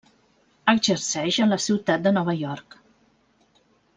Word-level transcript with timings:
Exerceix 0.71 1.37
a 1.43 1.47
la 1.51 1.59
ciutat 1.67 2.07
de 2.07 2.15
Nova 2.17 2.37
York. 2.41 2.79